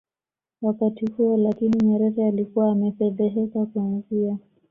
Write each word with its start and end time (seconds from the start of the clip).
wakati 0.61 1.05
huo 1.11 1.37
Lakini 1.37 1.85
Nyerere 1.87 2.27
alikuwa 2.27 2.71
amefedheheka 2.71 3.65
Kuanzia 3.65 4.37